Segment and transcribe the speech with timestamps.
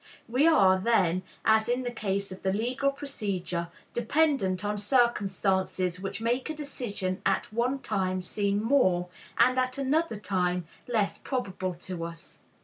[0.27, 6.19] We are, then, as in the case of the legal procedure, dependent on circumstances which
[6.19, 12.03] make a decision at one time seem more, and at another time, less probable to
[12.03, 12.39] us.